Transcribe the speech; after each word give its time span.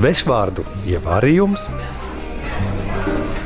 Svešvārdu 0.00 0.62
ievārījums, 0.88 1.66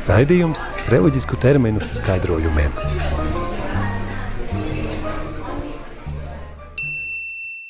raidījums 0.07 0.61
reliģisku 0.87 1.35
terminu 1.43 1.81
skaidrojumiem. 1.97 2.71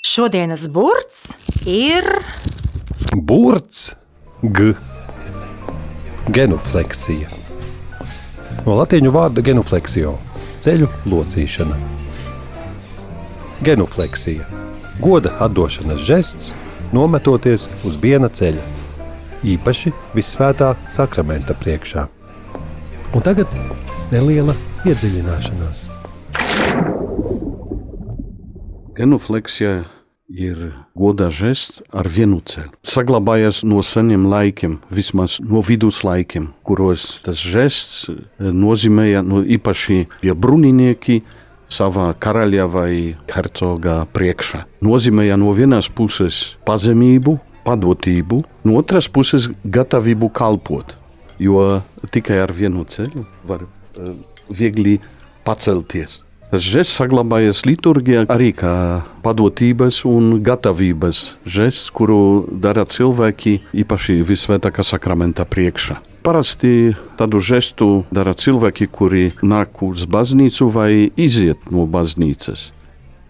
Šodienas 0.06 0.68
burts 0.70 1.32
ir 1.66 2.06
Burts, 3.16 3.96
g, 4.44 4.76
genufleksija. 6.38 7.32
No 8.68 8.76
latīņu 8.84 9.16
vārda 9.16 9.42
genufleksio- 9.50 10.14
ceļu 10.68 10.92
locīšana. 11.10 11.80
Genufleksija- 13.66 14.46
goda 15.08 15.34
atdošanas 15.40 16.06
žests, 16.06 16.54
nometoties 16.96 17.68
uz 17.88 17.98
viena 18.02 18.30
ceļa, 18.32 18.64
īpaši 19.56 19.92
visvētā 20.16 20.74
sakramenta 20.92 21.56
priekšā. 21.60 22.08
Un 23.16 23.26
tagad 23.26 23.52
neliela 24.12 24.56
iedziļināšanās. 24.88 25.86
Genufleksija 28.96 29.84
ir 30.32 30.72
godā 30.98 31.28
žests 31.30 31.82
ar 31.94 32.08
vienu 32.10 32.40
ceļu. 32.42 32.72
Saglabājies 32.86 33.62
no 33.68 33.82
seniem 33.86 34.26
laikiem, 34.32 34.80
vismaz 34.90 35.38
no 35.44 35.62
viduslaikiem, 35.66 36.50
kuros 36.66 37.20
tas 37.26 37.42
žests 37.44 38.08
eh, 38.10 38.22
nozīmēja 38.40 39.22
no 39.26 39.44
īpaši 39.44 40.06
pie 40.22 40.34
bruninieki 40.34 41.22
savā 41.76 42.10
karaļa 42.22 42.68
vai 42.72 42.92
hercogā 43.32 44.02
priekšā. 44.16 44.64
Nozīmēja 44.86 45.38
no 45.40 45.54
vienas 45.58 45.90
puses 45.92 46.56
pazemību, 46.68 47.38
padotību, 47.66 48.44
no 48.66 48.78
otras 48.82 49.10
puses 49.12 49.50
gatavību 49.64 50.30
kalpot, 50.36 50.96
jo 51.42 51.82
tikai 52.14 52.40
ar 52.44 52.54
vienu 52.56 52.86
ceļu 52.90 53.26
var 53.50 53.66
uh, 53.66 54.14
viegli 54.50 55.00
pacelties. 55.46 56.22
Tas 56.56 56.64
žests 56.64 57.00
saglabājies 57.02 57.64
liturgijā 57.66 58.28
arī 58.32 58.52
kā 58.56 58.72
padotības 59.26 60.04
un 60.08 60.38
gatavības 60.46 61.24
žests, 61.44 61.90
kuru 61.92 62.46
dara 62.64 62.86
cilvēki 62.86 63.58
īpaši 63.82 64.22
visvētākā 64.24 64.86
sakramenta 64.86 65.44
priekšā. 65.50 65.98
Parasti 66.26 66.96
tādu 67.20 67.38
žestu 67.38 68.02
dara 68.10 68.32
cilvēki, 68.34 68.88
kuri 68.90 69.28
nāk 69.46 69.84
uz 69.86 70.08
baznīcu 70.10 70.72
vai 70.74 71.12
iziet 71.22 71.68
no 71.70 71.84
baznīcas. 71.86 72.72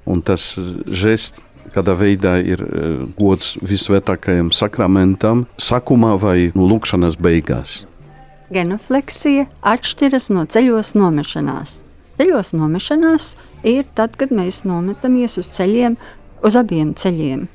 Un 0.08 0.22
tas 0.24 0.54
žests 0.88 1.42
kādā 1.76 1.96
veidā 2.00 2.38
ir 2.40 2.64
eh, 2.64 3.02
gods 3.20 3.58
visvētākajam 3.60 4.54
sakramentam, 4.56 5.44
sākumā 5.60 6.14
vai 6.22 6.38
no 6.56 6.70
lūkšanas 6.72 7.20
beigās. 7.20 7.82
Genofleksija 8.56 9.50
atšķiras 9.60 10.30
no 10.32 10.46
ceļos 10.48 10.94
nomešanās. 10.96 11.82
Ceļos 12.16 12.54
nomešanās 12.56 13.34
ir 13.68 13.84
tad, 13.98 14.16
kad 14.16 14.32
mēs 14.32 14.64
nometamies 14.64 15.36
uz 15.42 15.52
ceļiem, 15.58 16.00
uz 16.48 16.56
abiem 16.56 16.96
ceļiem, 16.96 17.48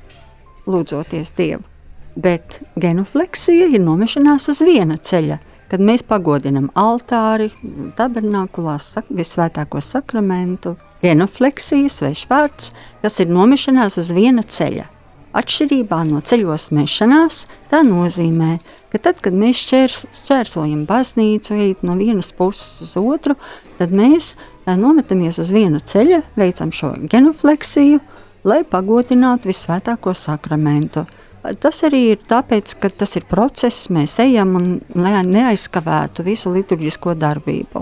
lūdzoties 0.69 1.33
Dievu. 1.33 1.70
Bet 2.15 2.59
genufleksija 2.75 3.69
ir 3.71 3.81
nomešanās 3.83 4.49
uz 4.51 4.59
viena 4.65 4.97
ceļa, 4.99 5.37
kad 5.71 5.79
mēs 5.79 6.03
pagodinam 6.03 6.67
altāri, 6.75 7.51
tabernākulā, 7.95 8.75
sak 8.83 9.07
visvētāko 9.15 9.79
sakramentu. 9.79 10.75
Genufleksija, 11.01 11.89
svešvārds, 11.89 12.73
tas 13.01 13.19
ir 13.23 13.31
nomešanās 13.31 13.95
uz 14.01 14.11
viena 14.13 14.43
ceļa. 14.43 14.89
Atšķirībā 15.31 16.01
no 16.09 16.19
ceļos 16.27 16.67
mešanās, 16.75 17.45
tā 17.71 17.79
nozīmē, 17.87 18.57
ka 18.91 18.99
tad, 18.99 19.21
kad 19.23 19.31
mēs 19.31 19.61
šķērs, 19.63 20.01
šķērsojam 20.17 20.83
baznīcu, 20.89 21.55
ejam 21.55 21.87
no 21.87 21.95
vienas 21.95 22.33
puses 22.35 22.83
uz 22.83 22.97
otru, 22.99 23.37
tad 23.79 23.95
mēs 23.95 24.33
tā, 24.65 24.75
nometamies 24.75 25.39
uz 25.39 25.53
viena 25.55 25.79
ceļa, 25.79 26.19
veicam 26.35 26.75
šo 26.75 26.91
genufleksiju, 27.07 28.01
lai 28.43 28.65
pagodinātu 28.67 29.53
visvētāko 29.53 30.11
sakramentu. 30.17 31.05
Tas 31.41 31.81
arī 31.87 32.01
ir 32.11 32.19
tāpēc, 32.29 32.75
ka 32.77 32.91
tas 32.93 33.15
ir 33.17 33.25
process, 33.29 33.87
mēs 33.89 34.19
ejam 34.21 34.53
un 34.59 34.67
neaizskavētu 34.93 36.25
visu 36.27 36.51
liturģisko 36.53 37.15
darbību. 37.17 37.81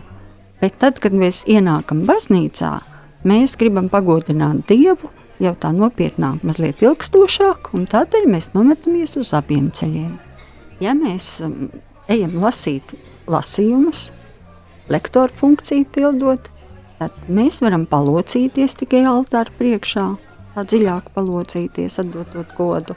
Bet 0.62 0.78
tad, 0.80 1.00
kad 1.04 1.16
mēs 1.16 1.44
ienākam 1.48 2.06
baznīcā, 2.08 2.72
mēs 3.28 3.58
gribam 3.60 3.90
pagodināt 3.92 4.64
Dievu, 4.72 5.12
jau 5.44 5.54
tā 5.60 5.74
nopietnāk, 5.76 6.44
mazliet 6.48 6.84
ilgstošāk, 6.84 7.74
un 7.76 7.86
tādēļ 7.92 8.28
mēs 8.32 8.52
nometamies 8.56 9.18
uz 9.20 9.34
abiem 9.36 9.70
ceļiem. 9.76 10.16
Ja 10.84 10.96
mēs 10.96 11.38
um, 11.44 11.68
ejam 12.12 12.40
lasīt 12.40 12.96
lasījumus, 13.28 14.10
lektora 14.92 15.36
funkciju 15.36 15.88
pildot, 15.96 16.48
tad 17.00 17.28
mēs 17.28 17.60
varam 17.64 17.86
palocīties 17.88 18.80
tikai 18.80 19.04
altāra 19.08 19.52
priekšā, 19.60 20.10
tā 20.56 20.68
dziļāk 20.68 21.12
palocīties, 21.16 22.00
atdotot 22.04 22.56
godu. 22.56 22.96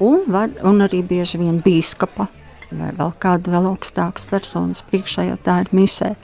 Un, 0.00 0.24
var, 0.32 0.52
un 0.64 0.80
arī 0.84 1.02
bieži 1.04 1.40
vien 1.40 1.60
bīskapa 1.64 2.28
vai 2.70 2.92
vēl 2.94 3.10
kāda 3.18 3.50
vēl 3.50 3.66
augstākas 3.72 4.28
personas 4.30 4.84
priekšā, 4.86 5.26
ja 5.26 5.36
tā 5.36 5.56
ir 5.64 5.72
misē, 5.74 6.14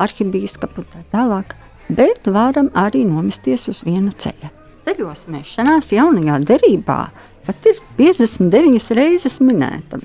arhibīskapa 0.00 0.80
un 0.80 0.88
tā 0.94 1.02
tālāk 1.12 1.52
bet 1.88 2.26
varam 2.26 2.70
arī 2.74 3.04
nomesties 3.06 3.68
uz 3.70 3.82
viena 3.86 4.12
ceļa. 4.12 4.50
Ceļos 4.86 5.26
mešanās 5.30 5.92
jaunajā 5.94 6.38
derībā 6.46 7.00
pat 7.46 7.68
ir 7.70 7.78
59 7.98 8.90
reizes 8.98 9.38
minēta. 9.42 10.00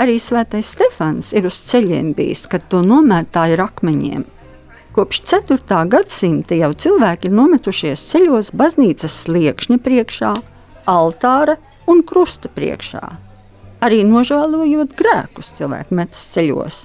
Arī 0.00 0.16
svētais 0.22 0.70
Stefans 0.76 1.32
ir 1.36 1.48
uz 1.48 1.58
ceļiem 1.68 2.12
bijis, 2.16 2.46
kad 2.48 2.64
to 2.72 2.80
nomētāja 2.84 3.58
ar 3.58 3.66
akmeņiem. 3.68 4.24
Kopš 4.94 5.20
4. 5.30 5.82
gadsimta 5.90 6.56
jau 6.58 6.70
cilvēki 6.74 7.28
ir 7.28 7.34
nometušies 7.36 8.02
ceļos 8.10 8.52
baznīcas 8.56 9.20
sliekšņa 9.24 9.78
priekšā, 9.84 10.32
altāra 10.90 11.58
un 11.90 12.04
krusta 12.06 12.52
priekšā. 12.54 13.02
Arī 13.82 14.00
nožēlojot 14.06 14.96
grēkus, 14.96 15.54
cilvēki 15.58 15.96
metas 15.98 16.24
ceļos 16.34 16.80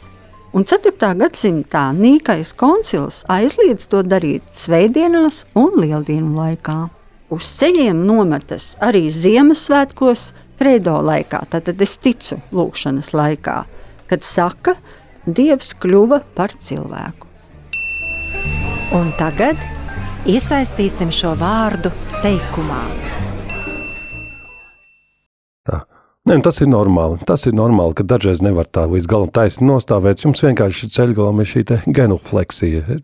un 0.55 0.63
4. 0.63 1.11
gadsimtā 1.19 1.89
Nīkais 1.95 2.53
koncils 2.55 3.23
aizliedz 3.31 3.89
to 3.91 4.01
darīt 4.07 4.53
svētdienās 4.55 5.43
un 5.59 5.75
lieldienu 5.81 6.31
laikā. 6.37 6.77
Uz 7.35 7.47
ceļiem 7.59 8.05
nometas 8.07 8.73
arī 8.79 9.09
Ziemassvētkos, 9.11 10.31
Kredo 10.55 10.95
laikā, 11.03 11.41
tad 11.51 11.67
es 11.83 11.97
ticu 11.99 12.37
lūkšanas 12.55 13.11
laikā, 13.11 13.57
kad 14.07 14.23
saka, 14.23 14.77
Dievs 15.25 15.73
kļuva 15.81 16.21
par 16.37 16.53
cilvēku. 16.61 17.27
Un 18.95 19.09
tagad 19.19 19.59
iesaistīsim 20.29 21.11
šo 21.11 21.33
vārdu 21.41 21.91
teikumā. 22.21 23.04
Nē, 26.25 26.39
nu, 26.39 26.41
tas 26.41 26.57
ir 26.57 26.69
normāli. 26.71 27.19
Tas 27.29 27.43
ir 27.45 27.53
normāli, 27.53 27.93
ka 27.99 28.03
dažreiz 28.05 28.39
nevar 28.41 28.65
tā 28.65 28.87
līdz 28.89 29.05
galam 29.05 29.29
taisni 29.29 29.67
nostāvēt. 29.69 30.23
Jums 30.25 30.39
vienkārši 30.41 30.87
ceļgalā 30.95 31.29
ir 31.43 31.49
šī 31.51 31.61
genufleksija. 31.93 32.97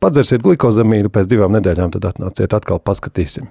Padzersiet 0.00 0.40
glukozamīnu, 0.44 1.10
pēc 1.12 1.28
divām 1.28 1.52
nedēļām 1.58 1.92
tad 1.92 2.06
atnāciet 2.08 2.56
atkal 2.56 2.80
paskatīsim. 2.80 3.50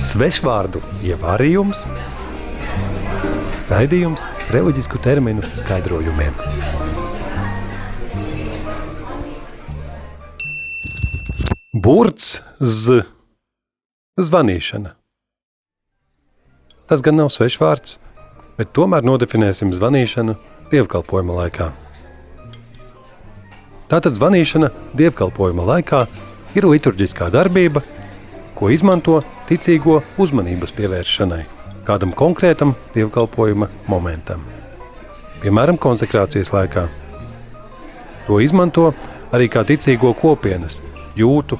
Svešvārdu 0.00 0.80
ievārījums, 1.04 1.82
raidījums 3.68 4.24
reliģisku 4.54 5.00
terminu 5.04 5.44
skaidrojumiem. 5.60 6.32
Burts 11.76 12.40
z 12.56 13.02
zvanīšana. 14.16 14.96
Tas 16.90 17.04
gan 17.06 17.20
nav 17.20 17.28
svešs 17.30 17.60
vārds, 17.62 17.98
bet 18.58 18.72
tomēr 18.74 19.04
nodefinēsim 19.06 19.70
zvanīšanu 19.76 20.34
dievkalpojuma 20.72 21.36
laikā. 21.44 21.68
Tātad 23.90 24.18
zvanīšana 24.18 24.72
dievkalpojuma 24.98 25.68
laikā 25.68 26.00
ir 26.58 26.66
liturģiskā 26.66 27.30
darbība, 27.30 27.84
ko 28.58 28.72
izmanto 28.74 29.20
ticīgo 29.46 30.00
uzmanības 30.18 30.74
pievēršanai 30.74 31.44
kādam 31.86 32.12
konkrētam 32.14 32.74
dievkalpojuma 32.94 33.70
momentam. 33.90 34.42
Piemēram, 35.40 35.78
konsekrācijas 35.80 36.52
laikā. 36.54 36.88
To 38.26 38.42
izmanto 38.42 38.90
arī 39.34 39.46
kā 39.50 39.62
ticīgo 39.66 40.12
kopienas, 40.18 40.82
jūtu, 41.18 41.58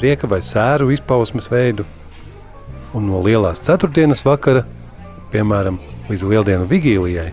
prieka 0.00 0.28
vai 0.32 0.40
sēru 0.44 0.90
izpausmes 0.96 1.52
veidu 1.52 1.86
un 2.94 3.08
no 3.10 3.22
lielās 3.24 3.62
ceturtdienas 3.64 4.24
vakara, 4.26 4.64
piemēram, 5.32 5.80
līdz 6.08 6.26
lieldienu 6.30 6.68
vigīlijai, 6.70 7.32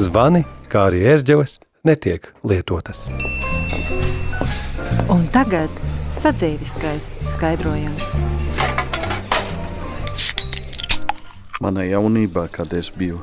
zvani, 0.00 0.44
kā 0.72 0.88
arī 0.90 1.04
ērģeles, 1.14 1.58
netiek 1.84 2.30
lietotas. 2.44 3.08
Un 5.12 5.26
tagad 5.34 5.70
sadzīviskais 6.14 7.12
skaidrojums. 7.34 8.18
manā 11.64 11.86
jaunībā, 11.88 12.48
kad 12.52 12.72
es 12.76 12.90
biju 12.92 13.22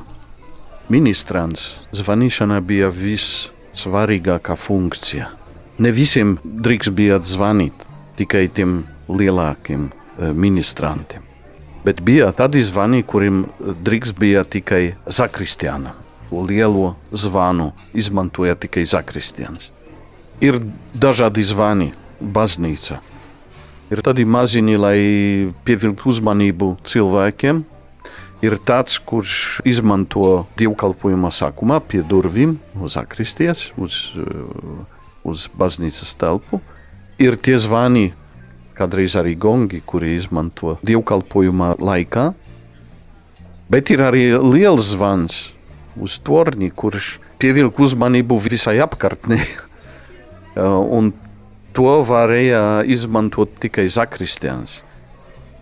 ministrants, 0.92 1.76
zvanīšana 1.94 2.60
bija 2.66 2.90
vissvarīgākā 2.92 4.56
funkcija. 4.58 5.30
Ne 5.82 5.92
visiem 5.94 6.36
drīkst 6.44 6.94
bija 6.96 7.20
zvanīt, 7.22 7.84
tikai 8.18 8.48
tiem 8.56 8.82
lielākiem 9.08 9.88
eh, 9.88 10.32
ministrantiem. 10.32 11.31
Bet 11.82 11.98
bija 12.06 12.30
tādi 12.30 12.62
zvani, 12.62 13.02
kuriem 13.02 13.44
drīkst 13.58 14.14
bija 14.18 14.44
tikai 14.46 14.94
zakristiāna. 15.06 15.96
Lielo 16.32 16.94
zvanu 17.12 17.72
izmantoja 17.92 18.54
tikai 18.56 18.84
zakristiāns. 18.88 19.72
Ir 20.40 20.60
dažādi 20.94 21.42
zvani, 21.44 21.90
baznīca. 22.22 23.00
Ir 23.92 24.00
tādi 24.00 24.24
maziņi, 24.24 24.78
lai 24.80 24.98
pievilktu 25.66 26.08
uzmanību 26.14 26.70
cilvēkiem, 26.88 27.60
ir 28.46 28.56
tāds, 28.62 28.96
kurš 29.02 29.60
izmanto 29.68 30.46
dievkalpojuma 30.58 31.30
sākumā 31.34 31.82
pie 31.84 32.00
durvīm, 32.06 32.56
uz 32.80 32.96
akristies, 32.96 33.68
uz, 33.76 33.98
uz 35.26 35.50
baznīcas 35.58 36.14
telpu. 36.18 36.62
Ir 37.22 37.36
tie 37.36 37.58
zvani, 37.60 38.12
kādreiz 38.76 39.16
arī 39.18 39.34
gongi, 39.38 39.82
kuri 39.86 40.16
izmanto 40.16 40.76
dievkalpojuma 40.86 41.74
laikā. 41.82 42.30
Bet 43.72 43.90
ir 43.94 44.04
arī 44.04 44.28
liels 44.36 44.92
zvans 44.92 45.42
uz 45.96 46.18
torni, 46.24 46.70
kurš 46.70 47.18
pievilk 47.40 47.78
uzmanību 47.80 48.38
visai 48.44 48.78
apkārtnē. 48.84 49.40
Un 50.96 51.12
to 51.72 51.98
varēja 52.04 52.82
izmantot 52.84 53.54
tikai 53.62 53.88
zakristians. 53.92 54.82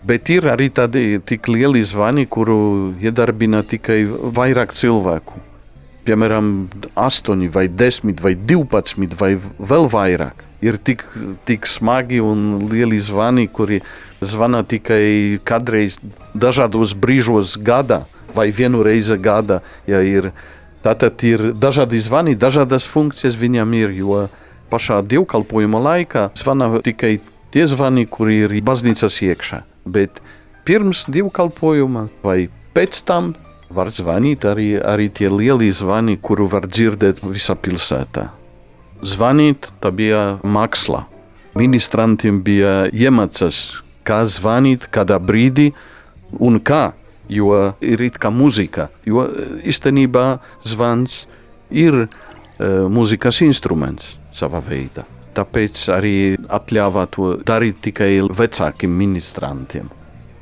Bet 0.06 0.30
ir 0.32 0.48
arī 0.48 0.70
tādi 0.72 1.20
tik 1.28 1.48
lieli 1.52 1.82
zvani, 1.84 2.24
kuru 2.26 2.96
iedarbina 3.04 3.60
tikai 3.62 4.02
vairāk 4.08 4.72
cilvēku. 4.72 5.42
Piemēram, 6.08 6.70
8, 6.96 7.44
vai 7.52 7.66
10, 7.68 8.22
vai 8.24 8.32
12, 8.34 9.18
vai 9.20 9.34
vēl 9.36 9.90
vairāk. 9.92 10.46
Ir 10.60 10.76
tik, 10.76 11.04
tik 11.48 11.66
smagi 11.66 12.20
un 12.20 12.68
lieli 12.68 13.00
zvani, 13.00 13.46
kuri 13.48 13.80
zvana 14.20 14.60
tikai 14.62 15.40
kādreiz, 15.44 15.96
dažādos 16.34 16.92
brīžos 16.92 17.56
gada 17.56 18.04
vai 18.34 18.50
vienu 18.52 18.82
reizi 18.84 19.16
gada. 19.16 19.62
Ja 19.88 20.02
ir, 20.04 20.32
tātad 20.84 21.24
ir 21.24 21.50
dažādi 21.56 22.00
zvani, 22.04 22.36
dažādas 22.36 22.84
funkcijas 22.90 23.40
viņam 23.40 23.74
ir. 23.80 23.96
Jo 24.02 24.28
pašā 24.70 25.00
dievkalpojuma 25.02 25.80
laikā 25.82 26.28
zvana 26.38 26.70
tikai 26.84 27.18
tie 27.50 27.66
zvani, 27.66 28.06
kuri 28.06 28.44
ir 28.44 28.60
baznīcas 28.62 29.16
iekšā 29.26 29.64
bet 29.84 30.20
pirms 30.64 31.06
dievkalpojuma 31.10 32.08
vai 32.24 32.48
pēc 32.74 33.02
tam 33.06 33.34
var 33.70 33.90
zvanīt 33.94 34.44
arī, 34.46 34.74
arī 34.82 35.08
tie 35.14 35.30
lielie 35.30 35.72
zvani, 35.74 36.18
kuru 36.18 36.48
var 36.50 36.66
dzirdēt 36.66 37.22
visā 37.22 37.54
pilsētā. 37.54 38.30
Zvanīt 39.00 39.70
tā 39.80 39.88
bija 39.96 40.38
māksla. 40.44 41.06
Ministrantiem 41.56 42.42
bija 42.44 42.90
iemācās, 42.92 43.80
kā 44.06 44.22
zvanīt, 44.28 44.86
kādā 44.92 45.16
brīdī 45.18 45.70
un 46.38 46.60
kā. 46.60 46.92
Jo 47.30 47.76
ir 47.80 48.00
it 48.02 48.18
kā 48.18 48.26
muzika, 48.34 48.88
jo 49.06 49.22
īstenībā 49.62 50.40
zvans 50.66 51.28
ir 51.70 51.94
uh, 52.02 52.08
mūzikas 52.90 53.38
instruments 53.46 54.16
savā 54.34 54.58
veidā. 54.66 55.06
Tāpēc 55.38 55.84
arī 55.94 56.14
atļāvā 56.50 57.06
to 57.14 57.36
darīt 57.46 57.78
tikai 57.86 58.16
vecākiem 58.34 58.90
ministrantiem. 58.90 59.86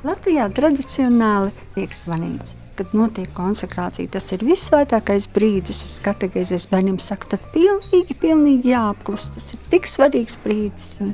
Latvijā 0.01 0.49
tradicionāli 0.55 1.53
tiek 1.75 1.93
zvanīts. 1.93 2.58
Kad 2.79 2.93
notiek 2.95 3.27
konsekrācija, 3.35 4.07
tas 4.07 4.29
ir 4.31 4.45
visvētākais 4.47 5.25
brīdis. 5.35 5.81
Es 5.83 5.97
kategorizēju 5.99 6.69
bērniem, 6.71 6.99
saku, 7.03 7.27
tad 7.33 7.43
pilnīgi, 7.51 8.15
pilnīgi 8.21 8.71
jāapklus. 8.71 9.33
Tas 9.33 9.49
ir 9.51 9.65
tik 9.73 9.89
svarīgs 9.91 10.39
brīdis. 10.39 10.93
Un 11.03 11.11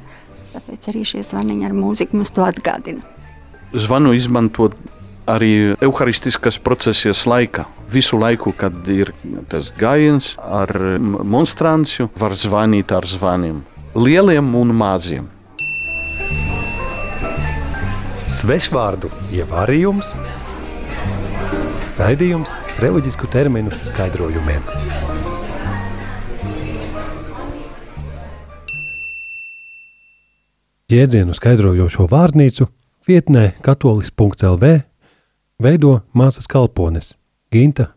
tāpēc 0.51 0.85
arī 0.91 1.01
šie 1.09 1.23
zvaniņi 1.25 1.65
ar 1.65 1.73
mūziku 1.73 2.19
mums 2.19 2.29
to 2.35 2.45
atgādina. 2.45 3.01
Zvanu 3.73 4.13
izmantot 4.13 4.77
arī 5.25 5.73
evaharistiskas 5.81 6.61
procesijas 6.61 7.25
laikā. 7.25 7.65
Visu 7.89 8.21
laiku, 8.21 8.53
kad 8.53 8.85
ir 8.93 9.15
tas 9.49 9.73
gājiens 9.73 10.35
ar 10.37 10.69
monstrāciju, 11.01 12.11
var 12.13 12.37
zvanīt 12.37 12.93
ar 12.93 13.09
zvaniem. 13.09 13.63
Lieliem 13.97 14.53
un 14.61 14.77
maziem. 14.77 15.31
Svešvārdu 18.35 19.09
ievārījums, 19.33 20.13
raidījums 21.99 22.51
reliģisku 22.83 23.27
terminu 23.31 23.71
skaidrojumiem. 23.87 24.63
Jēdzienu 30.91 31.33
skaidrojošo 31.33 32.05
vārnīcu 32.11 32.67
vietnē 33.07 33.55
katolis.lv 33.65 34.73
veido 35.63 35.95
māsas 36.13 36.45
kalpones 36.51 37.15
Ginta 37.51 37.89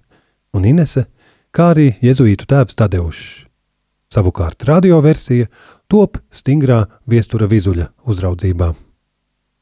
un 0.54 0.64
Inese, 0.64 1.04
kā 1.52 1.72
arī 1.74 1.90
jezuītu 2.00 2.48
tēvs 2.48 2.78
Tadeušs. 2.78 3.28
Savukārt 4.08 4.64
radioversija 4.64 5.50
top 5.90 6.16
stingrā 6.32 6.86
viestura 7.04 7.50
vizuļa 7.50 7.90
uzraudzībā. 8.08 8.72